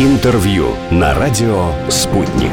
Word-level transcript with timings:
Интервью 0.00 0.68
на 0.92 1.12
радио 1.12 1.72
«Спутник». 1.88 2.52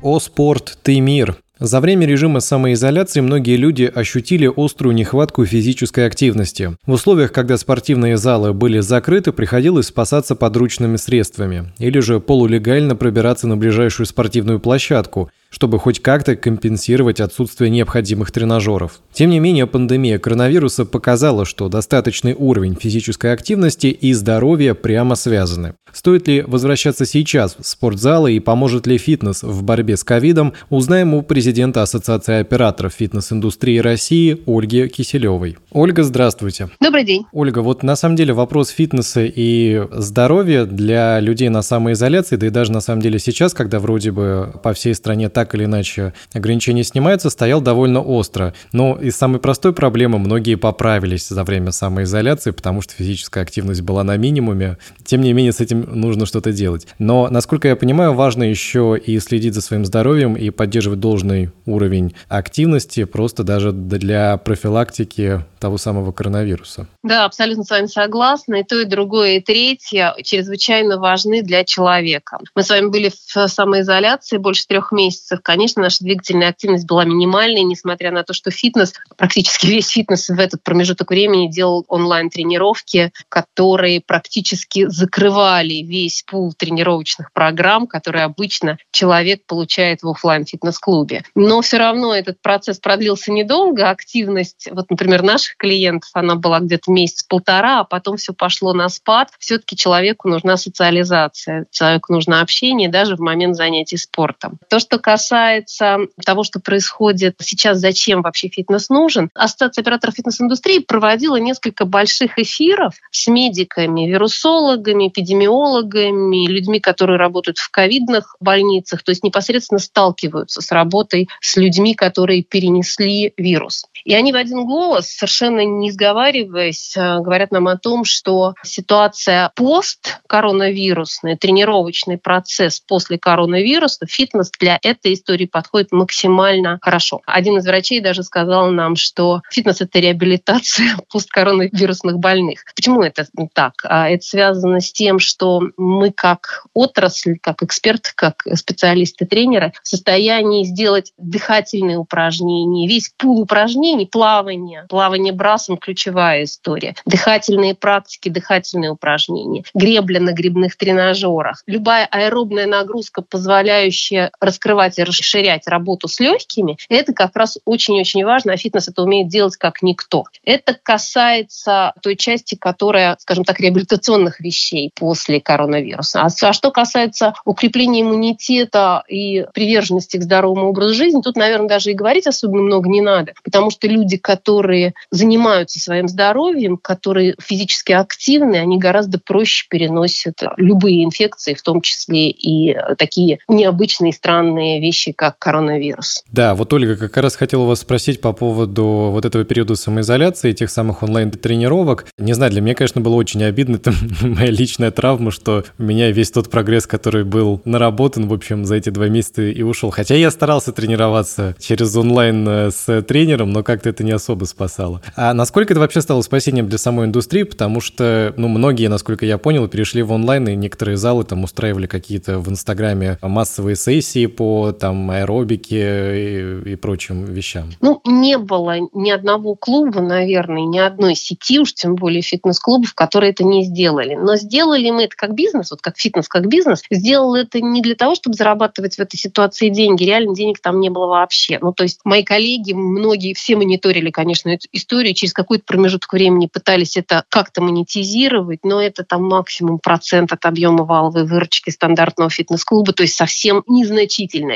О 0.00 0.18
спорт, 0.20 0.78
ты 0.82 1.00
мир. 1.00 1.36
За 1.60 1.80
время 1.80 2.06
режима 2.06 2.40
самоизоляции 2.40 3.20
многие 3.20 3.56
люди 3.56 3.82
ощутили 3.94 4.50
острую 4.56 4.94
нехватку 4.94 5.44
физической 5.44 6.06
активности. 6.06 6.78
В 6.86 6.92
условиях, 6.92 7.30
когда 7.30 7.58
спортивные 7.58 8.16
залы 8.16 8.54
были 8.54 8.78
закрыты, 8.78 9.32
приходилось 9.32 9.88
спасаться 9.88 10.34
подручными 10.34 10.96
средствами 10.96 11.70
или 11.78 11.98
же 11.98 12.20
полулегально 12.20 12.96
пробираться 12.96 13.46
на 13.48 13.58
ближайшую 13.58 14.06
спортивную 14.06 14.60
площадку, 14.60 15.30
чтобы 15.50 15.78
хоть 15.78 16.00
как-то 16.00 16.36
компенсировать 16.36 17.20
отсутствие 17.20 17.70
необходимых 17.70 18.30
тренажеров. 18.30 19.00
Тем 19.12 19.30
не 19.30 19.40
менее, 19.40 19.66
пандемия 19.66 20.18
коронавируса 20.18 20.84
показала, 20.84 21.44
что 21.44 21.68
достаточный 21.68 22.34
уровень 22.34 22.76
физической 22.78 23.32
активности 23.32 23.86
и 23.86 24.12
здоровья 24.12 24.74
прямо 24.74 25.14
связаны. 25.14 25.74
Стоит 25.92 26.28
ли 26.28 26.42
возвращаться 26.42 27.06
сейчас 27.06 27.56
в 27.58 27.66
спортзалы 27.66 28.34
и 28.34 28.40
поможет 28.40 28.86
ли 28.86 28.98
фитнес 28.98 29.42
в 29.42 29.62
борьбе 29.62 29.96
с 29.96 30.04
ковидом, 30.04 30.52
узнаем 30.68 31.14
у 31.14 31.22
президента 31.22 31.82
Ассоциации 31.82 32.40
операторов 32.40 32.92
фитнес-индустрии 32.92 33.78
России 33.78 34.42
Ольги 34.46 34.86
Киселевой. 34.88 35.56
Ольга, 35.72 36.02
здравствуйте. 36.02 36.68
Добрый 36.80 37.04
день. 37.04 37.24
Ольга, 37.32 37.60
вот 37.60 37.82
на 37.82 37.96
самом 37.96 38.16
деле 38.16 38.34
вопрос 38.34 38.68
фитнеса 38.68 39.24
и 39.24 39.82
здоровья 39.92 40.66
для 40.66 41.20
людей 41.20 41.48
на 41.48 41.62
самоизоляции, 41.62 42.36
да 42.36 42.46
и 42.46 42.50
даже 42.50 42.72
на 42.72 42.80
самом 42.80 43.00
деле 43.00 43.18
сейчас, 43.18 43.54
когда 43.54 43.78
вроде 43.80 44.12
бы 44.12 44.52
по 44.62 44.74
всей 44.74 44.94
стране 44.94 45.30
так 45.38 45.54
или 45.54 45.66
иначе 45.66 46.14
ограничения 46.34 46.82
снимаются, 46.82 47.30
стоял 47.30 47.60
довольно 47.60 48.02
остро. 48.02 48.54
Но 48.72 48.98
из 49.00 49.14
самой 49.14 49.38
простой 49.38 49.72
проблемы 49.72 50.18
многие 50.18 50.56
поправились 50.56 51.28
за 51.28 51.44
время 51.44 51.70
самоизоляции, 51.70 52.50
потому 52.50 52.82
что 52.82 52.94
физическая 52.94 53.44
активность 53.44 53.82
была 53.82 54.02
на 54.02 54.16
минимуме. 54.16 54.78
Тем 55.04 55.20
не 55.20 55.32
менее, 55.32 55.52
с 55.52 55.60
этим 55.60 55.82
нужно 55.82 56.26
что-то 56.26 56.50
делать. 56.50 56.88
Но, 56.98 57.28
насколько 57.30 57.68
я 57.68 57.76
понимаю, 57.76 58.14
важно 58.14 58.42
еще 58.42 58.98
и 59.00 59.20
следить 59.20 59.54
за 59.54 59.60
своим 59.60 59.84
здоровьем 59.84 60.34
и 60.34 60.50
поддерживать 60.50 60.98
должный 60.98 61.52
уровень 61.66 62.16
активности, 62.28 63.04
просто 63.04 63.44
даже 63.44 63.70
для 63.70 64.38
профилактики 64.38 65.44
того 65.60 65.78
самого 65.78 66.10
коронавируса. 66.10 66.88
Да, 67.04 67.24
абсолютно 67.24 67.64
с 67.64 67.70
вами 67.70 67.86
согласна. 67.86 68.56
И 68.56 68.64
то, 68.64 68.80
и 68.80 68.84
другое, 68.84 69.36
и 69.36 69.40
третье 69.40 70.14
чрезвычайно 70.22 70.98
важны 70.98 71.42
для 71.42 71.64
человека. 71.64 72.38
Мы 72.54 72.62
с 72.62 72.70
вами 72.70 72.88
были 72.88 73.10
в 73.10 73.48
самоизоляции 73.48 74.36
больше 74.38 74.66
трех 74.66 74.92
месяцев. 74.92 75.27
Конечно, 75.42 75.82
наша 75.82 76.04
двигательная 76.04 76.48
активность 76.48 76.86
была 76.86 77.04
минимальной, 77.04 77.62
несмотря 77.62 78.10
на 78.10 78.24
то, 78.24 78.32
что 78.32 78.50
фитнес, 78.50 78.94
практически 79.16 79.66
весь 79.66 79.88
фитнес 79.88 80.28
в 80.28 80.38
этот 80.38 80.62
промежуток 80.62 81.10
времени 81.10 81.48
делал 81.48 81.84
онлайн-тренировки, 81.88 83.12
которые 83.28 84.00
практически 84.00 84.88
закрывали 84.88 85.74
весь 85.74 86.22
пул 86.26 86.52
тренировочных 86.52 87.32
программ, 87.32 87.86
которые 87.86 88.24
обычно 88.24 88.78
человек 88.90 89.42
получает 89.46 90.02
в 90.02 90.08
офлайн 90.08 90.44
фитнес-клубе. 90.44 91.24
Но 91.34 91.60
все 91.60 91.78
равно 91.78 92.14
этот 92.14 92.40
процесс 92.40 92.78
продлился 92.78 93.32
недолго. 93.32 93.90
Активность, 93.90 94.68
вот, 94.70 94.90
например, 94.90 95.22
наших 95.22 95.56
клиентов 95.56 96.10
она 96.14 96.34
была 96.34 96.60
где-то 96.60 96.90
месяц-полтора, 96.90 97.80
а 97.80 97.84
потом 97.84 98.16
все 98.16 98.32
пошло 98.32 98.72
на 98.72 98.88
спад. 98.88 99.30
Все-таки 99.38 99.76
человеку 99.76 100.28
нужна 100.28 100.56
социализация, 100.56 101.66
человеку 101.70 102.12
нужно 102.12 102.40
общение 102.40 102.88
даже 102.88 103.16
в 103.16 103.20
момент 103.20 103.56
занятий 103.56 103.96
спортом. 103.96 104.58
То, 104.68 104.78
что 104.78 104.98
касается 104.98 105.17
того, 105.26 106.44
что 106.44 106.60
происходит 106.60 107.36
сейчас, 107.40 107.78
зачем 107.78 108.22
вообще 108.22 108.48
фитнес 108.48 108.88
нужен, 108.88 109.30
Ассоциация 109.34 109.82
операторов 109.82 110.14
фитнес-индустрии 110.14 110.78
проводила 110.78 111.36
несколько 111.36 111.84
больших 111.84 112.38
эфиров 112.38 112.94
с 113.10 113.26
медиками, 113.26 114.08
вирусологами, 114.08 115.08
эпидемиологами, 115.08 116.48
людьми, 116.48 116.80
которые 116.80 117.18
работают 117.18 117.58
в 117.58 117.70
ковидных 117.70 118.36
больницах, 118.40 119.02
то 119.02 119.10
есть 119.10 119.24
непосредственно 119.24 119.78
сталкиваются 119.78 120.62
с 120.62 120.70
работой 120.72 121.28
с 121.40 121.56
людьми, 121.56 121.94
которые 121.94 122.42
перенесли 122.42 123.32
вирус. 123.36 123.84
И 124.04 124.14
они 124.14 124.32
в 124.32 124.36
один 124.36 124.64
голос 124.64 125.08
совершенно 125.08 125.64
не 125.64 125.90
сговариваясь, 125.90 126.96
э, 126.96 127.18
говорят 127.20 127.50
нам 127.50 127.68
о 127.68 127.76
том, 127.76 128.04
что 128.04 128.54
ситуация 128.62 129.50
пост-коронавирусная, 129.54 131.36
тренировочный 131.36 132.18
процесс 132.18 132.80
после 132.80 133.18
коронавируса, 133.18 134.06
фитнес 134.06 134.50
для 134.58 134.78
этой 134.82 135.07
истории 135.14 135.46
подходит 135.46 135.92
максимально 135.92 136.78
хорошо. 136.82 137.20
Один 137.26 137.58
из 137.58 137.66
врачей 137.66 138.00
даже 138.00 138.22
сказал 138.22 138.70
нам, 138.70 138.96
что 138.96 139.42
фитнес— 139.50 139.80
это 139.80 139.98
реабилитация 139.98 140.96
посткоронавирусных 141.12 142.18
больных. 142.18 142.64
Почему 142.74 143.02
это 143.02 143.26
так? 143.54 143.74
А 143.84 144.08
это 144.08 144.24
связано 144.24 144.80
с 144.80 144.92
тем, 144.92 145.18
что 145.18 145.62
мы 145.76 146.10
как 146.12 146.66
отрасль, 146.74 147.38
как 147.40 147.62
эксперты, 147.62 148.10
как 148.14 148.42
специалисты, 148.54 149.26
тренеры 149.26 149.72
в 149.82 149.88
состоянии 149.88 150.64
сделать 150.64 151.12
дыхательные 151.18 151.98
упражнения, 151.98 152.88
весь 152.88 153.10
пул 153.16 153.40
упражнений, 153.40 154.06
плавание 154.06 154.86
плавание 154.88 155.32
брасом 155.32 155.76
ключевая 155.76 156.44
история. 156.44 156.94
Дыхательные 157.06 157.74
практики, 157.74 158.28
дыхательные 158.28 158.90
упражнения, 158.90 159.64
гребля 159.74 160.20
на 160.20 160.32
грибных 160.32 160.76
тренажерах. 160.76 161.62
Любая 161.66 162.06
аэробная 162.06 162.66
нагрузка, 162.66 163.22
позволяющая 163.22 164.30
раскрывать 164.40 164.97
и 164.98 165.04
расширять 165.04 165.66
работу 165.66 166.08
с 166.08 166.20
легкими, 166.20 166.76
это 166.88 167.12
как 167.12 167.36
раз 167.36 167.58
очень-очень 167.64 168.24
важно, 168.24 168.52
а 168.52 168.56
фитнес 168.56 168.88
это 168.88 169.02
умеет 169.02 169.28
делать 169.28 169.56
как 169.56 169.82
никто. 169.82 170.24
Это 170.44 170.76
касается 170.80 171.92
той 172.02 172.16
части, 172.16 172.54
которая, 172.54 173.16
скажем 173.20 173.44
так, 173.44 173.60
реабилитационных 173.60 174.40
вещей 174.40 174.90
после 174.94 175.40
коронавируса. 175.40 176.22
А, 176.22 176.28
а 176.42 176.52
что 176.52 176.70
касается 176.70 177.34
укрепления 177.44 178.02
иммунитета 178.02 179.02
и 179.08 179.46
приверженности 179.54 180.16
к 180.16 180.22
здоровому 180.22 180.68
образу 180.68 180.94
жизни, 180.94 181.20
тут, 181.22 181.36
наверное, 181.36 181.68
даже 181.68 181.90
и 181.90 181.94
говорить 181.94 182.26
особенно 182.26 182.62
много 182.62 182.88
не 182.88 183.00
надо, 183.00 183.34
потому 183.44 183.70
что 183.70 183.86
люди, 183.86 184.16
которые 184.16 184.94
занимаются 185.10 185.80
своим 185.80 186.08
здоровьем, 186.08 186.76
которые 186.76 187.34
физически 187.40 187.92
активны, 187.92 188.56
они 188.56 188.78
гораздо 188.78 189.18
проще 189.18 189.66
переносят 189.68 190.42
любые 190.56 191.04
инфекции, 191.04 191.54
в 191.54 191.62
том 191.62 191.80
числе 191.80 192.30
и 192.30 192.76
такие 192.96 193.38
необычные 193.48 194.12
странные 194.12 194.80
вещи, 194.80 194.87
как 195.12 195.38
коронавирус. 195.38 196.24
Да, 196.32 196.54
вот 196.54 196.72
Ольга 196.72 196.96
как 196.96 197.16
раз 197.16 197.36
хотела 197.36 197.64
вас 197.64 197.80
спросить 197.80 198.20
по 198.20 198.32
поводу 198.32 199.10
вот 199.12 199.24
этого 199.24 199.44
периода 199.44 199.76
самоизоляции, 199.76 200.52
тех 200.52 200.70
самых 200.70 201.02
онлайн-тренировок. 201.02 202.06
Не 202.18 202.32
знаю, 202.32 202.52
для 202.52 202.60
меня, 202.60 202.74
конечно, 202.74 203.00
было 203.00 203.14
очень 203.14 203.42
обидно, 203.44 203.76
это 203.76 203.92
моя 204.20 204.50
личная 204.50 204.90
травма, 204.90 205.30
что 205.30 205.64
у 205.78 205.82
меня 205.82 206.10
весь 206.10 206.30
тот 206.30 206.50
прогресс, 206.50 206.86
который 206.86 207.24
был 207.24 207.60
наработан, 207.64 208.28
в 208.28 208.32
общем, 208.32 208.64
за 208.64 208.76
эти 208.76 208.90
два 208.90 209.08
месяца 209.08 209.42
и 209.42 209.62
ушел. 209.62 209.90
Хотя 209.90 210.14
я 210.14 210.30
старался 210.30 210.72
тренироваться 210.72 211.56
через 211.58 211.94
онлайн 211.96 212.48
э, 212.48 212.70
с 212.70 213.02
тренером, 213.02 213.52
но 213.52 213.62
как-то 213.62 213.88
это 213.88 214.04
не 214.04 214.12
особо 214.12 214.44
спасало. 214.44 215.02
А 215.16 215.34
насколько 215.34 215.72
это 215.72 215.80
вообще 215.80 216.00
стало 216.00 216.22
спасением 216.22 216.68
для 216.68 216.78
самой 216.78 217.06
индустрии? 217.06 217.42
Потому 217.42 217.80
что, 217.80 218.34
ну, 218.36 218.48
многие, 218.48 218.88
насколько 218.88 219.26
я 219.26 219.38
понял, 219.38 219.68
перешли 219.68 220.02
в 220.02 220.12
онлайн, 220.12 220.48
и 220.48 220.56
некоторые 220.56 220.96
залы 220.96 221.24
там 221.24 221.44
устраивали 221.44 221.86
какие-то 221.86 222.38
в 222.38 222.48
Инстаграме 222.48 223.18
массовые 223.22 223.76
сессии 223.76 224.26
по 224.26 224.72
там 224.78 225.10
аэробике 225.10 226.62
и, 226.64 226.72
и 226.72 226.76
прочим 226.76 227.24
вещам. 227.24 227.70
Ну, 227.80 228.00
не 228.04 228.38
было 228.38 228.76
ни 228.92 229.10
одного 229.10 229.54
клуба, 229.54 230.00
наверное, 230.00 230.62
ни 230.62 230.78
одной 230.78 231.14
сети, 231.14 231.58
уж 231.60 231.74
тем 231.74 231.94
более 231.94 232.22
фитнес-клубов, 232.22 232.94
которые 232.94 233.30
это 233.32 233.44
не 233.44 233.64
сделали. 233.64 234.14
Но 234.14 234.36
сделали 234.36 234.90
мы 234.90 235.04
это 235.04 235.16
как 235.16 235.34
бизнес, 235.34 235.70
вот 235.70 235.80
как 235.80 235.98
фитнес, 235.98 236.28
как 236.28 236.46
бизнес, 236.46 236.82
сделал 236.90 237.34
это 237.34 237.60
не 237.60 237.82
для 237.82 237.94
того, 237.94 238.14
чтобы 238.14 238.34
зарабатывать 238.34 238.96
в 238.96 239.00
этой 239.00 239.16
ситуации 239.16 239.68
деньги. 239.68 240.04
Реально 240.04 240.34
денег 240.34 240.60
там 240.60 240.80
не 240.80 240.90
было 240.90 241.06
вообще. 241.06 241.58
Ну, 241.60 241.72
то 241.72 241.82
есть 241.82 242.00
мои 242.04 242.22
коллеги, 242.22 242.72
многие, 242.72 243.34
все 243.34 243.56
мониторили, 243.56 244.10
конечно, 244.10 244.48
эту 244.48 244.68
историю, 244.72 245.14
через 245.14 245.32
какой-то 245.32 245.64
промежуток 245.64 246.12
времени 246.12 246.46
пытались 246.46 246.96
это 246.96 247.24
как-то 247.28 247.60
монетизировать, 247.62 248.60
но 248.64 248.80
это 248.80 249.04
там 249.04 249.24
максимум 249.24 249.78
процент 249.78 250.32
от 250.32 250.44
объема 250.44 250.84
валовой 250.84 251.26
выручки 251.26 251.70
стандартного 251.70 252.30
фитнес-клуба, 252.30 252.92
то 252.92 253.02
есть 253.02 253.14
совсем 253.14 253.62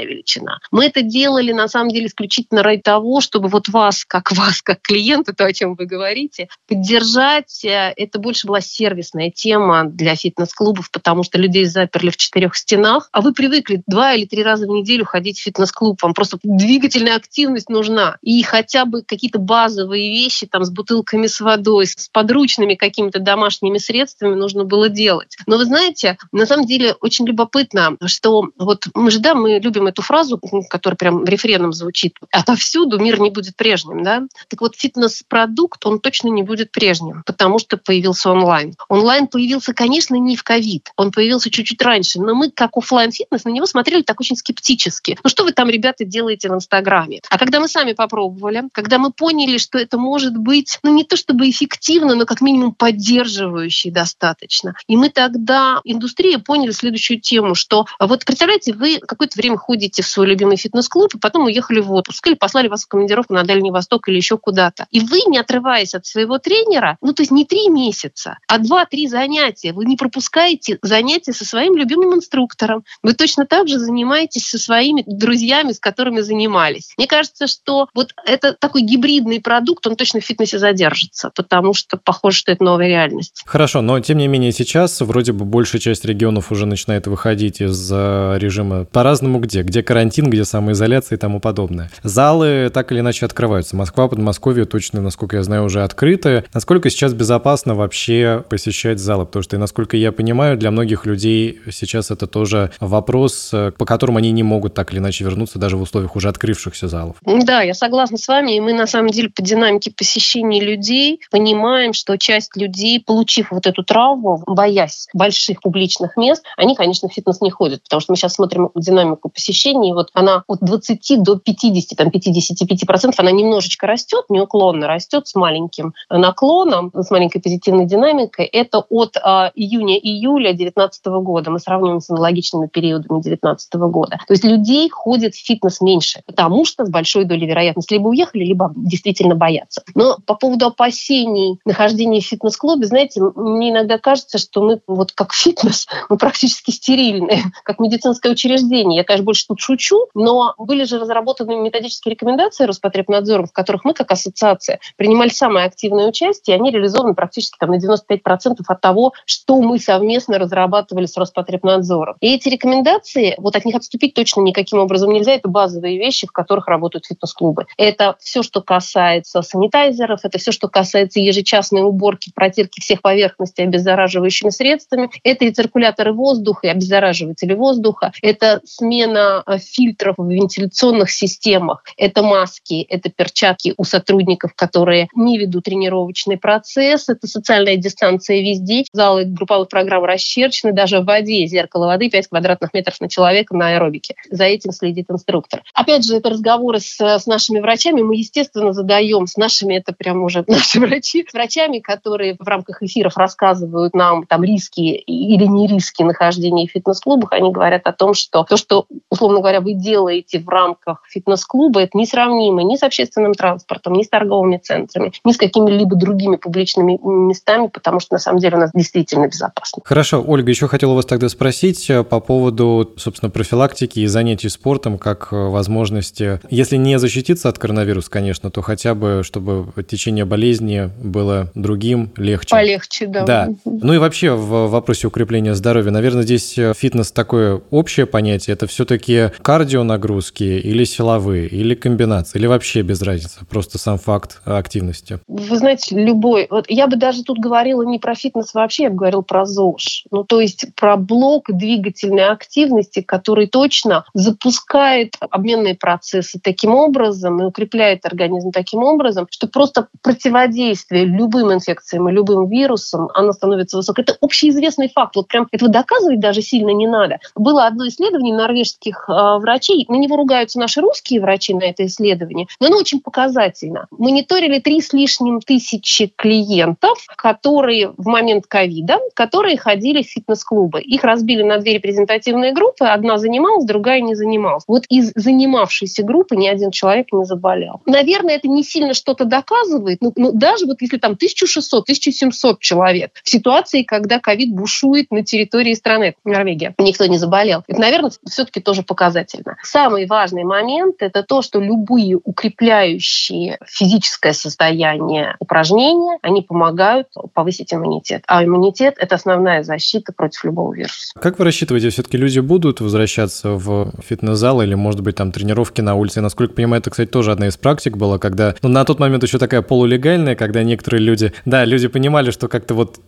незначительная 0.02 0.06
величина. 0.06 0.58
Мы 0.70 0.86
это 0.86 1.02
делали, 1.02 1.52
на 1.52 1.68
самом 1.68 1.90
деле, 1.90 2.06
исключительно 2.06 2.62
ради 2.62 2.82
того, 2.82 3.20
чтобы 3.20 3.48
вот 3.48 3.68
вас, 3.68 4.04
как 4.04 4.32
вас, 4.32 4.62
как 4.62 4.80
клиента, 4.82 5.32
то, 5.32 5.44
о 5.44 5.52
чем 5.52 5.74
вы 5.74 5.86
говорите, 5.86 6.48
поддержать. 6.68 7.64
Это 7.64 8.18
больше 8.18 8.46
была 8.46 8.60
сервисная 8.60 9.30
тема 9.30 9.84
для 9.84 10.14
фитнес-клубов, 10.14 10.90
потому 10.90 11.22
что 11.22 11.38
людей 11.38 11.64
заперли 11.64 12.10
в 12.10 12.16
четырех 12.16 12.56
стенах, 12.56 13.08
а 13.12 13.20
вы 13.20 13.32
привыкли 13.32 13.82
два 13.86 14.14
или 14.14 14.24
три 14.24 14.42
раза 14.42 14.66
в 14.66 14.70
неделю 14.70 15.04
ходить 15.04 15.38
в 15.38 15.42
фитнес-клуб, 15.42 16.02
вам 16.02 16.14
просто 16.14 16.38
двигательная 16.42 17.16
активность 17.16 17.68
нужна. 17.68 18.16
И 18.22 18.42
хотя 18.42 18.84
бы 18.84 19.02
какие-то 19.02 19.38
базовые 19.38 20.10
вещи 20.10 20.46
там 20.46 20.64
с 20.64 20.70
бутылками 20.70 21.26
с 21.26 21.40
водой, 21.40 21.86
с 21.86 22.08
подручными 22.12 22.74
какими-то 22.74 23.18
домашними 23.18 23.78
средствами 23.78 24.34
нужно 24.34 24.64
было 24.64 24.88
делать. 24.88 25.36
Но 25.46 25.56
вы 25.56 25.64
знаете, 25.64 26.16
на 26.32 26.46
самом 26.46 26.66
деле 26.66 26.94
очень 27.00 27.26
любопытно, 27.26 27.96
что 28.06 28.50
вот 28.58 28.84
мы 28.94 29.10
же, 29.10 29.20
да, 29.20 29.34
мы 29.34 29.58
любим 29.58 29.86
эту 29.92 30.02
фразу, 30.02 30.40
которая 30.68 30.96
прям 30.96 31.24
рефреном 31.24 31.72
звучит. 31.72 32.16
Отовсюду 32.30 32.98
мир 32.98 33.20
не 33.20 33.30
будет 33.30 33.56
прежним, 33.56 34.02
да? 34.02 34.22
Так 34.48 34.60
вот, 34.60 34.76
фитнес-продукт, 34.76 35.84
он 35.86 36.00
точно 36.00 36.28
не 36.28 36.42
будет 36.42 36.72
прежним, 36.72 37.22
потому 37.26 37.58
что 37.58 37.76
появился 37.76 38.30
онлайн. 38.30 38.74
Онлайн 38.88 39.26
появился, 39.28 39.74
конечно, 39.74 40.16
не 40.16 40.36
в 40.36 40.42
ковид, 40.42 40.90
он 40.96 41.12
появился 41.12 41.50
чуть-чуть 41.50 41.80
раньше, 41.82 42.20
но 42.20 42.34
мы, 42.34 42.50
как 42.50 42.76
офлайн 42.76 43.12
фитнес 43.12 43.44
на 43.44 43.50
него 43.50 43.66
смотрели 43.66 44.02
так 44.02 44.20
очень 44.20 44.36
скептически. 44.36 45.18
Ну 45.22 45.30
что 45.30 45.44
вы 45.44 45.52
там, 45.52 45.68
ребята, 45.68 46.04
делаете 46.04 46.48
в 46.48 46.54
Инстаграме? 46.54 47.20
А 47.28 47.38
когда 47.38 47.60
мы 47.60 47.68
сами 47.68 47.92
попробовали, 47.92 48.64
когда 48.72 48.98
мы 48.98 49.12
поняли, 49.12 49.58
что 49.58 49.78
это 49.78 49.98
может 49.98 50.36
быть, 50.36 50.78
ну 50.82 50.92
не 50.92 51.04
то 51.04 51.16
чтобы 51.16 51.48
эффективно, 51.48 52.14
но 52.14 52.26
как 52.26 52.40
минимум 52.40 52.74
поддерживающий 52.74 53.90
достаточно. 53.90 54.74
И 54.86 54.96
мы 54.96 55.10
тогда, 55.10 55.80
индустрия, 55.84 56.38
поняли 56.38 56.70
следующую 56.72 57.20
тему, 57.20 57.54
что 57.54 57.86
вот 57.98 58.24
представляете, 58.24 58.72
вы 58.72 58.98
какое-то 58.98 59.38
время 59.38 59.56
ходите 59.56 59.81
в 59.90 60.06
свой 60.06 60.26
любимый 60.26 60.56
фитнес-клуб, 60.56 61.14
и 61.14 61.18
потом 61.18 61.44
уехали 61.44 61.80
в 61.80 61.92
отпуск, 61.92 62.26
или 62.26 62.34
послали 62.34 62.68
вас 62.68 62.84
в 62.84 62.88
командировку 62.88 63.34
на 63.34 63.42
Дальний 63.44 63.70
Восток 63.70 64.08
или 64.08 64.16
еще 64.16 64.38
куда-то. 64.38 64.86
И 64.90 65.00
вы, 65.00 65.20
не 65.26 65.38
отрываясь 65.38 65.94
от 65.94 66.06
своего 66.06 66.38
тренера, 66.38 66.96
ну 67.00 67.12
то 67.12 67.22
есть 67.22 67.32
не 67.32 67.44
три 67.44 67.68
месяца, 67.68 68.38
а 68.46 68.58
два-три 68.58 69.08
занятия, 69.08 69.72
вы 69.72 69.84
не 69.84 69.96
пропускаете 69.96 70.78
занятия 70.82 71.32
со 71.32 71.44
своим 71.44 71.76
любимым 71.76 72.14
инструктором. 72.14 72.84
Вы 73.02 73.14
точно 73.14 73.46
так 73.46 73.68
же 73.68 73.78
занимаетесь 73.78 74.46
со 74.46 74.58
своими 74.58 75.02
друзьями, 75.06 75.72
с 75.72 75.80
которыми 75.80 76.20
занимались. 76.20 76.94
Мне 76.96 77.06
кажется, 77.06 77.46
что 77.46 77.88
вот 77.94 78.12
это 78.24 78.52
такой 78.52 78.82
гибридный 78.82 79.40
продукт, 79.40 79.86
он 79.86 79.96
точно 79.96 80.20
в 80.20 80.24
фитнесе 80.24 80.58
задержится, 80.58 81.30
потому 81.34 81.74
что 81.74 81.96
похоже, 81.96 82.38
что 82.38 82.52
это 82.52 82.64
новая 82.64 82.88
реальность. 82.88 83.42
Хорошо, 83.44 83.80
но 83.80 83.98
тем 84.00 84.18
не 84.18 84.28
менее 84.28 84.52
сейчас 84.52 85.00
вроде 85.00 85.32
бы 85.32 85.44
большая 85.44 85.80
часть 85.80 86.04
регионов 86.04 86.52
уже 86.52 86.66
начинает 86.66 87.06
выходить 87.06 87.60
из 87.60 87.90
режима 87.90 88.84
по-разному 88.84 89.38
где. 89.38 89.62
Где 89.72 89.82
карантин, 89.82 90.28
где 90.28 90.44
самоизоляция 90.44 91.16
и 91.16 91.18
тому 91.18 91.40
подобное. 91.40 91.90
Залы 92.02 92.70
так 92.74 92.92
или 92.92 93.00
иначе 93.00 93.24
открываются. 93.24 93.74
Москва, 93.74 94.06
Подмосковье 94.06 94.66
точно, 94.66 95.00
насколько 95.00 95.38
я 95.38 95.42
знаю, 95.42 95.64
уже 95.64 95.82
открыты. 95.82 96.44
Насколько 96.52 96.90
сейчас 96.90 97.14
безопасно 97.14 97.74
вообще 97.74 98.44
посещать 98.50 98.98
залы? 98.98 99.24
Потому 99.24 99.42
что, 99.42 99.56
насколько 99.56 99.96
я 99.96 100.12
понимаю, 100.12 100.58
для 100.58 100.70
многих 100.70 101.06
людей 101.06 101.58
сейчас 101.70 102.10
это 102.10 102.26
тоже 102.26 102.70
вопрос, 102.80 103.50
по 103.78 103.86
которому 103.86 104.18
они 104.18 104.30
не 104.30 104.42
могут 104.42 104.74
так 104.74 104.92
или 104.92 104.98
иначе 104.98 105.24
вернуться 105.24 105.58
даже 105.58 105.78
в 105.78 105.80
условиях 105.80 106.16
уже 106.16 106.28
открывшихся 106.28 106.88
залов. 106.88 107.16
Да, 107.24 107.62
я 107.62 107.72
согласна 107.72 108.18
с 108.18 108.28
вами. 108.28 108.56
И 108.56 108.60
мы 108.60 108.74
на 108.74 108.86
самом 108.86 109.08
деле 109.08 109.30
по 109.30 109.40
динамике 109.40 109.90
посещения 109.90 110.60
людей 110.60 111.22
понимаем, 111.30 111.94
что 111.94 112.18
часть 112.18 112.58
людей, 112.58 113.00
получив 113.00 113.50
вот 113.50 113.66
эту 113.66 113.82
травму, 113.84 114.42
боясь 114.46 115.08
больших 115.14 115.62
публичных 115.62 116.18
мест, 116.18 116.44
они, 116.58 116.76
конечно, 116.76 117.08
в 117.08 117.12
фитнес 117.14 117.40
не 117.40 117.50
ходят, 117.50 117.82
потому 117.84 118.02
что 118.02 118.12
мы 118.12 118.16
сейчас 118.18 118.34
смотрим 118.34 118.68
динамику 118.74 119.30
посещений, 119.30 119.61
и 119.70 119.92
вот 119.92 120.10
она 120.12 120.44
от 120.46 120.60
20 120.60 121.22
до 121.22 121.36
50, 121.36 121.96
там 121.96 122.10
55 122.10 122.86
процентов, 122.86 123.20
она 123.20 123.30
немножечко 123.30 123.86
растет, 123.86 124.24
неуклонно 124.28 124.86
растет 124.86 125.26
с 125.26 125.34
маленьким 125.34 125.94
наклоном, 126.10 126.92
с 126.94 127.10
маленькой 127.10 127.40
позитивной 127.40 127.86
динамикой. 127.86 128.46
Это 128.46 128.80
от 128.88 129.16
э, 129.16 129.20
июня-июля 129.54 130.52
2019 130.52 131.06
года. 131.06 131.50
Мы 131.50 131.58
сравниваем 131.58 132.00
с 132.00 132.10
аналогичными 132.10 132.66
периодами 132.66 133.20
2019 133.20 133.74
года. 133.74 134.18
То 134.26 134.32
есть 134.32 134.44
людей 134.44 134.88
ходит 134.90 135.34
в 135.34 135.44
фитнес 135.44 135.80
меньше, 135.80 136.22
потому 136.26 136.64
что 136.64 136.84
с 136.84 136.90
большой 136.90 137.24
долей 137.24 137.46
вероятности 137.46 137.94
либо 137.94 138.08
уехали, 138.08 138.44
либо 138.44 138.72
действительно 138.76 139.34
боятся. 139.34 139.82
Но 139.94 140.16
по 140.26 140.34
поводу 140.34 140.66
опасений 140.66 141.58
нахождения 141.64 142.20
в 142.20 142.24
фитнес-клубе, 142.24 142.86
знаете, 142.86 143.20
мне 143.36 143.70
иногда 143.70 143.98
кажется, 143.98 144.38
что 144.38 144.62
мы 144.62 144.80
вот 144.86 145.12
как 145.12 145.32
фитнес, 145.32 145.86
мы 146.08 146.16
практически 146.16 146.70
стерильны, 146.70 147.42
как 147.64 147.78
медицинское 147.78 148.32
учреждение. 148.32 148.98
Я, 148.98 149.04
конечно, 149.04 149.24
больше 149.24 149.46
тут 149.52 149.60
шучу, 149.60 150.08
но 150.14 150.54
были 150.56 150.84
же 150.84 150.98
разработаны 150.98 151.56
методические 151.56 152.12
рекомендации 152.12 152.64
Роспотребнадзором, 152.64 153.46
в 153.46 153.52
которых 153.52 153.84
мы, 153.84 153.92
как 153.92 154.10
ассоциация, 154.10 154.80
принимали 154.96 155.28
самое 155.28 155.66
активное 155.66 156.08
участие, 156.08 156.56
и 156.56 156.58
они 156.58 156.70
реализованы 156.70 157.14
практически 157.14 157.58
там, 157.58 157.70
на 157.70 157.76
95% 157.76 158.60
от 158.66 158.80
того, 158.80 159.12
что 159.26 159.60
мы 159.60 159.78
совместно 159.78 160.38
разрабатывали 160.38 161.04
с 161.04 161.18
Роспотребнадзором. 161.18 162.16
И 162.20 162.34
эти 162.34 162.48
рекомендации, 162.48 163.34
вот 163.36 163.54
от 163.54 163.66
них 163.66 163.74
отступить 163.74 164.14
точно 164.14 164.40
никаким 164.40 164.78
образом 164.78 165.10
нельзя. 165.10 165.34
Это 165.34 165.48
базовые 165.48 165.98
вещи, 165.98 166.26
в 166.26 166.32
которых 166.32 166.66
работают 166.66 167.04
фитнес-клубы. 167.04 167.66
Это 167.76 168.16
все, 168.20 168.42
что 168.42 168.62
касается 168.62 169.42
санитайзеров, 169.42 170.20
это 170.22 170.38
все, 170.38 170.50
что 170.50 170.68
касается 170.68 171.20
ежечасной 171.20 171.82
уборки, 171.82 172.32
протирки 172.34 172.80
всех 172.80 173.02
поверхностей 173.02 173.64
обеззараживающими 173.64 174.48
средствами. 174.48 175.10
Это 175.22 175.44
рециркуляторы 175.44 176.14
воздуха 176.14 176.68
и 176.68 176.70
обеззараживатели 176.70 177.52
воздуха. 177.52 178.12
Это 178.22 178.62
смена 178.64 179.41
э, 179.46 179.58
фильтров 179.58 180.16
в 180.18 180.28
вентиляционных 180.28 181.10
системах. 181.10 181.84
Это 181.96 182.22
маски, 182.22 182.82
это 182.82 183.10
перчатки 183.10 183.74
у 183.76 183.84
сотрудников, 183.84 184.52
которые 184.54 185.08
не 185.14 185.38
ведут 185.38 185.64
тренировочный 185.64 186.36
процесс. 186.36 187.08
Это 187.08 187.26
социальная 187.26 187.76
дистанция 187.76 188.40
везде. 188.40 188.84
Залы 188.92 189.24
групповых 189.24 189.68
программ 189.68 190.04
расчерчены. 190.04 190.72
Даже 190.72 191.00
в 191.00 191.04
воде 191.04 191.46
зеркало 191.46 191.86
воды 191.86 192.10
5 192.10 192.28
квадратных 192.28 192.74
метров 192.74 193.00
на 193.00 193.08
человека 193.08 193.56
на 193.56 193.68
аэробике. 193.68 194.14
За 194.30 194.44
этим 194.44 194.72
следит 194.72 195.10
инструктор. 195.10 195.62
Опять 195.74 196.04
же, 196.04 196.16
это 196.16 196.30
разговоры 196.30 196.80
с, 196.80 197.00
с 197.00 197.26
нашими 197.26 197.60
врачами. 197.60 198.02
Мы, 198.02 198.16
естественно, 198.16 198.72
задаем 198.72 199.26
с 199.26 199.36
нашими, 199.36 199.74
это 199.74 199.92
прям 199.92 200.22
уже 200.22 200.44
наши 200.48 200.80
врачи, 200.80 201.26
с 201.28 201.32
врачами, 201.32 201.78
которые 201.78 202.36
в 202.38 202.46
рамках 202.46 202.82
эфиров 202.82 203.16
рассказывают 203.16 203.94
нам 203.94 204.26
там 204.26 204.44
риски 204.44 204.80
или 204.80 205.44
не 205.44 205.66
риски 205.66 206.02
нахождения 206.02 206.66
в 206.66 206.70
фитнес-клубах. 206.70 207.32
Они 207.32 207.50
говорят 207.50 207.86
о 207.86 207.92
том, 207.92 208.14
что 208.14 208.44
то, 208.44 208.56
что, 208.56 208.86
условно 209.10 209.31
говоря, 209.40 209.60
вы 209.60 209.74
делаете 209.74 210.38
в 210.38 210.48
рамках 210.48 211.02
фитнес-клуба, 211.08 211.80
это 211.80 211.96
несравнимо 211.96 212.62
ни 212.62 212.76
с 212.76 212.82
общественным 212.82 213.34
транспортом, 213.34 213.94
ни 213.94 214.02
с 214.02 214.08
торговыми 214.08 214.58
центрами, 214.58 215.12
ни 215.24 215.32
с 215.32 215.36
какими-либо 215.36 215.96
другими 215.96 216.36
публичными 216.36 216.98
местами, 217.02 217.68
потому 217.68 218.00
что 218.00 218.14
на 218.14 218.18
самом 218.18 218.38
деле 218.38 218.56
у 218.56 218.60
нас 218.60 218.70
действительно 218.74 219.26
безопасно. 219.26 219.82
Хорошо, 219.84 220.22
Ольга, 220.26 220.50
еще 220.50 220.68
хотела 220.68 220.94
вас 220.94 221.06
тогда 221.06 221.28
спросить 221.28 221.88
э, 221.90 222.04
по 222.04 222.20
поводу, 222.20 222.92
собственно, 222.96 223.30
профилактики 223.30 224.00
и 224.00 224.06
занятий 224.06 224.48
спортом 224.48 224.98
как 224.98 225.28
э, 225.32 225.36
возможности, 225.36 226.40
если 226.50 226.76
не 226.76 226.98
защититься 226.98 227.48
от 227.48 227.58
коронавируса, 227.58 228.10
конечно, 228.10 228.50
то 228.50 228.62
хотя 228.62 228.94
бы, 228.94 229.22
чтобы 229.24 229.72
течение 229.82 230.24
болезни 230.24 230.90
было 231.02 231.50
другим, 231.54 232.12
легче. 232.16 232.50
Полегче, 232.50 233.06
да. 233.06 233.24
Да. 233.24 233.48
Ну 233.64 233.94
и 233.94 233.98
вообще 233.98 234.32
в 234.32 234.68
вопросе 234.68 235.06
укрепления 235.06 235.54
здоровья, 235.54 235.90
наверное, 235.90 236.22
здесь 236.22 236.56
э, 236.58 236.72
фитнес 236.76 237.12
такое 237.12 237.60
общее 237.70 238.06
понятие. 238.06 238.54
Это 238.54 238.66
все-таки 238.66 239.11
кардио 239.42 239.84
нагрузки 239.84 240.44
или 240.44 240.84
силовые, 240.84 241.48
или 241.48 241.74
комбинации, 241.74 242.38
или 242.38 242.46
вообще 242.46 242.82
без 242.82 243.02
разницы, 243.02 243.44
просто 243.48 243.78
сам 243.78 243.98
факт 243.98 244.40
активности? 244.44 245.20
Вы 245.28 245.56
знаете, 245.56 245.96
любой. 245.96 246.46
Вот 246.50 246.66
я 246.68 246.86
бы 246.86 246.96
даже 246.96 247.22
тут 247.24 247.38
говорила 247.38 247.82
не 247.82 247.98
про 247.98 248.14
фитнес 248.14 248.54
вообще, 248.54 248.84
я 248.84 248.90
бы 248.90 248.96
говорила 248.96 249.22
про 249.22 249.44
ЗОЖ. 249.44 250.04
Ну, 250.10 250.24
то 250.24 250.40
есть 250.40 250.66
про 250.74 250.96
блок 250.96 251.46
двигательной 251.48 252.28
активности, 252.28 253.00
который 253.00 253.46
точно 253.46 254.04
запускает 254.14 255.16
обменные 255.20 255.74
процессы 255.74 256.38
таким 256.42 256.74
образом 256.74 257.42
и 257.42 257.44
укрепляет 257.44 258.04
организм 258.06 258.50
таким 258.50 258.82
образом, 258.82 259.26
что 259.30 259.46
просто 259.46 259.88
противодействие 260.02 261.04
любым 261.04 261.52
инфекциям 261.52 262.08
и 262.08 262.12
любым 262.12 262.48
вирусам, 262.48 263.08
оно 263.14 263.32
становится 263.32 263.76
высокой. 263.76 264.04
Это 264.04 264.16
общеизвестный 264.20 264.88
факт. 264.88 265.16
Вот 265.16 265.28
прям 265.28 265.48
этого 265.52 265.70
доказывать 265.70 266.20
даже 266.20 266.42
сильно 266.42 266.70
не 266.70 266.86
надо. 266.86 267.18
Было 267.34 267.66
одно 267.66 267.86
исследование 267.88 268.34
норвежских 268.34 269.01
э, 269.08 269.12
врачей, 269.12 269.86
на 269.88 269.96
него 269.96 270.16
ругаются 270.16 270.58
наши 270.58 270.80
русские 270.80 271.20
врачи 271.20 271.54
на 271.54 271.64
это 271.64 271.86
исследование, 271.86 272.46
но 272.60 272.68
оно 272.68 272.78
очень 272.78 273.00
показательно. 273.00 273.86
Мониторили 273.90 274.58
три 274.58 274.80
с 274.80 274.92
лишним 274.92 275.40
тысячи 275.40 276.12
клиентов, 276.14 277.04
которые 277.16 277.92
в 277.96 278.06
момент 278.06 278.46
ковида, 278.46 278.98
которые 279.14 279.56
ходили 279.56 280.02
в 280.02 280.06
фитнес-клубы. 280.06 280.80
Их 280.80 281.04
разбили 281.04 281.42
на 281.42 281.58
две 281.58 281.74
репрезентативные 281.74 282.52
группы, 282.52 282.84
одна 282.84 283.18
занималась, 283.18 283.64
другая 283.64 284.00
не 284.00 284.14
занималась. 284.14 284.64
Вот 284.66 284.84
из 284.88 285.12
занимавшейся 285.14 286.02
группы 286.02 286.36
ни 286.36 286.46
один 286.46 286.70
человек 286.70 287.08
не 287.12 287.24
заболел. 287.24 287.82
Наверное, 287.86 288.36
это 288.36 288.48
не 288.48 288.62
сильно 288.62 288.94
что-то 288.94 289.24
доказывает, 289.24 289.98
но, 290.00 290.12
но 290.16 290.32
даже 290.32 290.66
вот 290.66 290.80
если 290.80 290.98
там 290.98 291.12
1600-1700 291.12 292.56
человек 292.60 293.12
в 293.22 293.28
ситуации, 293.28 293.82
когда 293.82 294.18
ковид 294.18 294.54
бушует 294.54 295.10
на 295.10 295.24
территории 295.24 295.74
страны, 295.74 296.14
Норвегия, 296.24 296.74
никто 296.78 297.06
не 297.06 297.18
заболел, 297.18 297.62
это, 297.66 297.80
наверное, 297.80 298.12
все-таки 298.28 298.60
тоже 298.60 298.82
показательно. 298.92 299.56
Самый 299.62 300.06
важный 300.06 300.44
момент– 300.44 300.96
это 300.98 301.22
то, 301.22 301.40
что 301.40 301.60
любые 301.60 302.18
укрепляющие 302.22 303.56
физическое 303.66 304.34
состояние 304.34 305.34
упражнения, 305.38 306.18
они 306.20 306.42
помогают 306.42 307.08
повысить 307.32 307.72
иммунитет. 307.72 308.22
А 308.26 308.44
иммунитет– 308.44 308.96
это 308.98 309.14
основная 309.14 309.62
защита 309.62 310.12
против 310.12 310.44
любого 310.44 310.74
вируса. 310.74 311.14
Как 311.18 311.38
вы 311.38 311.46
рассчитываете, 311.46 311.88
все-таки 311.88 312.18
люди 312.18 312.40
будут 312.40 312.82
возвращаться 312.82 313.52
в 313.52 313.92
фитнес-зал 314.06 314.60
или, 314.60 314.74
может 314.74 315.00
быть, 315.00 315.16
там 315.16 315.32
тренировки 315.32 315.80
на 315.80 315.94
улице? 315.94 316.20
Насколько 316.20 316.52
понимаю, 316.52 316.80
это, 316.80 316.90
кстати, 316.90 317.08
тоже 317.08 317.32
одна 317.32 317.46
из 317.46 317.56
практик 317.56 317.96
была, 317.96 318.18
когда 318.18 318.54
ну, 318.62 318.68
на 318.68 318.84
тот 318.84 318.98
момент 318.98 319.22
еще 319.22 319.38
такая 319.38 319.62
полулегальная, 319.62 320.34
когда 320.34 320.62
некоторые 320.62 321.00
люди, 321.00 321.32
да, 321.46 321.64
люди 321.64 321.88
понимали, 321.88 322.30
что 322.30 322.48
как-то 322.48 322.74
вот 322.74 322.98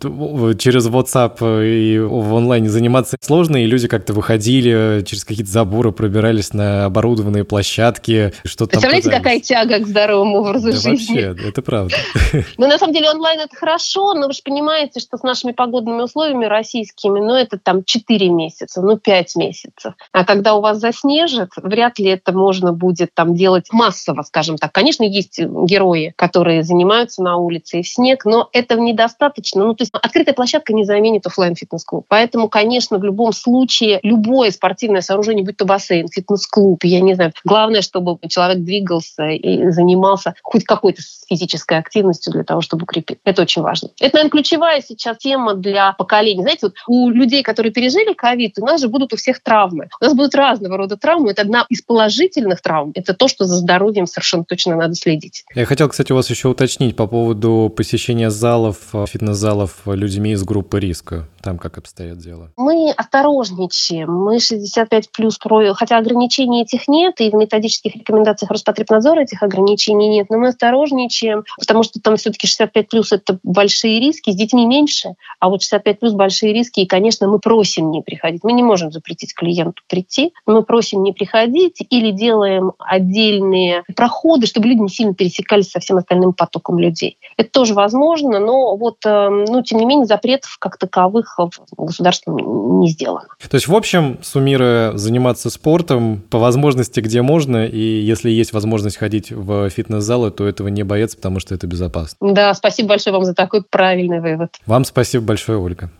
через 0.58 0.88
WhatsApp 0.88 1.36
и 1.62 1.98
в 1.98 2.34
онлайне 2.36 2.70
заниматься 2.70 3.18
сложно, 3.20 3.62
и 3.62 3.66
люди 3.66 3.86
как-то 3.86 4.14
выходили 4.14 5.02
через 5.04 5.24
какие-то 5.24 5.50
заборы 5.50 5.73
забора 5.74 5.90
пробирались 5.90 6.52
на 6.52 6.84
оборудованные 6.84 7.42
площадки, 7.44 8.32
что-то 8.44 8.78
Представляете, 8.78 9.10
какая 9.10 9.40
тяга 9.40 9.80
к 9.80 9.86
здоровому 9.88 10.38
образу 10.38 10.70
да, 10.70 10.76
жизни? 10.76 11.24
Вообще, 11.24 11.48
это 11.48 11.62
правда. 11.62 11.96
Ну, 12.56 12.68
на 12.68 12.78
самом 12.78 12.92
деле, 12.92 13.10
онлайн 13.10 13.40
это 13.40 13.56
хорошо, 13.56 14.14
но 14.14 14.26
вы 14.28 14.32
же 14.32 14.40
понимаете, 14.44 15.00
что 15.00 15.16
с 15.16 15.22
нашими 15.22 15.52
погодными 15.52 16.02
условиями 16.02 16.44
российскими, 16.44 17.18
ну, 17.18 17.34
это 17.34 17.58
там 17.58 17.82
4 17.84 18.28
месяца, 18.28 18.80
ну, 18.82 18.96
5 18.96 19.36
месяцев. 19.36 19.94
А 20.12 20.24
когда 20.24 20.54
у 20.54 20.60
вас 20.60 20.78
заснежит, 20.78 21.50
вряд 21.56 21.98
ли 21.98 22.10
это 22.10 22.32
можно 22.32 22.72
будет 22.72 23.12
там 23.14 23.34
делать 23.34 23.66
массово, 23.72 24.22
скажем 24.22 24.56
так. 24.56 24.72
Конечно, 24.72 25.02
есть 25.02 25.40
герои, 25.40 26.12
которые 26.16 26.62
занимаются 26.62 27.22
на 27.22 27.36
улице 27.36 27.80
и 27.80 27.82
в 27.82 27.88
снег, 27.88 28.24
но 28.24 28.48
этого 28.52 28.80
недостаточно. 28.80 29.64
Ну, 29.64 29.74
то 29.74 29.82
есть 29.82 29.92
открытая 29.92 30.34
площадка 30.34 30.72
не 30.72 30.84
заменит 30.84 31.26
офлайн 31.26 31.56
фитнес-клуб. 31.56 32.06
Поэтому, 32.08 32.48
конечно, 32.48 32.98
в 32.98 33.04
любом 33.04 33.32
случае 33.32 34.00
любое 34.02 34.50
спортивное 34.50 35.00
сооружение, 35.00 35.44
будь 35.44 35.56
то 35.56 35.63
бассейн, 35.64 36.08
фитнес-клуб, 36.08 36.84
я 36.84 37.00
не 37.00 37.14
знаю, 37.14 37.32
главное, 37.44 37.82
чтобы 37.82 38.18
человек 38.28 38.58
двигался 38.58 39.28
и 39.28 39.70
занимался 39.70 40.34
хоть 40.42 40.64
какой-то 40.64 41.02
физической 41.28 41.78
активностью 41.78 42.32
для 42.32 42.44
того, 42.44 42.60
чтобы 42.60 42.84
укрепить. 42.84 43.18
Это 43.24 43.42
очень 43.42 43.62
важно. 43.62 43.88
Это, 44.00 44.16
наверное, 44.16 44.30
ключевая 44.30 44.82
сейчас 44.82 45.18
тема 45.18 45.54
для 45.54 45.92
поколений. 45.92 46.42
Знаете, 46.42 46.66
вот 46.66 46.74
у 46.86 47.08
людей, 47.10 47.42
которые 47.42 47.72
пережили 47.72 48.12
ковид, 48.12 48.58
у 48.58 48.66
нас 48.66 48.80
же 48.80 48.88
будут 48.88 49.12
у 49.12 49.16
всех 49.16 49.42
травмы. 49.42 49.88
У 50.00 50.04
нас 50.04 50.14
будут 50.14 50.34
разного 50.34 50.76
рода 50.76 50.96
травмы. 50.96 51.30
Это 51.30 51.42
одна 51.42 51.66
из 51.68 51.82
положительных 51.82 52.60
травм. 52.60 52.92
Это 52.94 53.14
то, 53.14 53.28
что 53.28 53.44
за 53.44 53.56
здоровьем 53.56 54.06
совершенно 54.06 54.44
точно 54.44 54.76
надо 54.76 54.94
следить. 54.94 55.44
Я 55.54 55.64
хотел, 55.66 55.88
кстати, 55.88 56.12
у 56.12 56.16
вас 56.16 56.30
еще 56.30 56.48
уточнить 56.48 56.96
по 56.96 57.06
поводу 57.06 57.72
посещения 57.74 58.30
залов, 58.30 58.78
фитнес-залов 58.92 59.82
людьми 59.86 60.32
из 60.32 60.44
группы 60.44 60.80
риска. 60.80 61.28
Там 61.42 61.58
как 61.58 61.78
обстоят 61.78 62.18
дела? 62.18 62.50
Мы 62.56 62.90
осторожничаем. 62.90 64.10
Мы 64.10 64.40
65 64.40 65.10
плюс 65.12 65.38
про... 65.38 65.53
Хотя 65.74 65.98
ограничений 65.98 66.62
этих 66.62 66.88
нет, 66.88 67.20
и 67.20 67.30
в 67.30 67.34
методических 67.34 67.96
рекомендациях 67.96 68.50
Роспотребнадзора 68.50 69.20
этих 69.20 69.42
ограничений 69.42 70.08
нет, 70.08 70.28
но 70.30 70.38
мы 70.38 70.48
осторожничаем, 70.48 71.44
потому 71.58 71.82
что 71.82 72.00
там 72.00 72.16
все-таки 72.16 72.46
65 72.46 72.88
плюс 72.88 73.12
это 73.12 73.38
большие 73.42 74.00
риски, 74.00 74.30
с 74.30 74.36
детьми 74.36 74.66
меньше, 74.66 75.14
а 75.40 75.48
вот 75.48 75.62
65 75.62 76.00
плюс 76.00 76.12
большие 76.12 76.52
риски, 76.52 76.80
и, 76.80 76.86
конечно, 76.86 77.28
мы 77.28 77.38
просим 77.38 77.90
не 77.90 78.02
приходить. 78.02 78.42
Мы 78.44 78.52
не 78.52 78.62
можем 78.62 78.92
запретить 78.92 79.34
клиенту 79.34 79.82
прийти, 79.88 80.32
мы 80.46 80.62
просим 80.62 81.02
не 81.02 81.12
приходить 81.12 81.84
или 81.90 82.10
делаем 82.10 82.72
отдельные 82.78 83.84
проходы, 83.96 84.46
чтобы 84.46 84.68
люди 84.68 84.80
не 84.80 84.88
сильно 84.88 85.14
пересекались 85.14 85.70
со 85.70 85.80
всем 85.80 85.98
остальным 85.98 86.32
потоком 86.32 86.78
людей. 86.78 87.18
Это 87.36 87.50
тоже 87.50 87.74
возможно, 87.74 88.38
но 88.38 88.76
вот, 88.76 88.98
эм, 89.04 89.44
ну, 89.44 89.62
тем 89.62 89.78
не 89.78 89.86
менее, 89.86 90.06
запретов 90.06 90.56
как 90.58 90.78
таковых 90.78 91.38
государством 91.76 92.80
не 92.80 92.88
сделано. 92.88 93.28
То 93.48 93.56
есть, 93.56 93.68
в 93.68 93.74
общем, 93.74 94.18
суммируя, 94.22 94.96
заниматься 95.44 95.50
спортом 95.50 96.22
по 96.30 96.38
возможности, 96.38 97.00
где 97.00 97.22
можно, 97.22 97.66
и 97.66 97.78
если 97.78 98.30
есть 98.30 98.52
возможность 98.52 98.96
ходить 98.96 99.30
в 99.30 99.68
фитнес-залы, 99.70 100.30
то 100.30 100.46
этого 100.46 100.68
не 100.68 100.82
бояться, 100.82 101.16
потому 101.16 101.40
что 101.40 101.54
это 101.54 101.66
безопасно. 101.66 102.16
Да, 102.32 102.54
спасибо 102.54 102.90
большое 102.90 103.14
вам 103.14 103.24
за 103.24 103.34
такой 103.34 103.62
правильный 103.62 104.20
вывод. 104.20 104.50
Вам 104.66 104.84
спасибо 104.84 105.24
большое, 105.24 105.58
Ольга. 105.58 105.90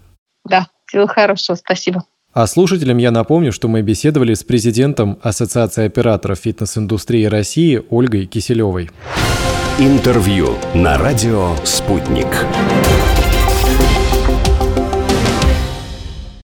Да, 0.44 0.66
всего 0.86 1.06
хорошего, 1.06 1.56
спасибо. 1.56 2.04
А 2.32 2.46
слушателям 2.46 2.98
я 2.98 3.10
напомню, 3.10 3.52
что 3.52 3.68
мы 3.68 3.82
беседовали 3.82 4.34
с 4.34 4.42
президентом 4.42 5.18
Ассоциации 5.22 5.86
операторов 5.86 6.38
фитнес-индустрии 6.38 7.24
России 7.26 7.80
Ольгой 7.90 8.26
Киселевой. 8.26 8.90
Интервью 9.78 10.54
на 10.74 10.98
радио 10.98 11.54
«Спутник». 11.64 12.28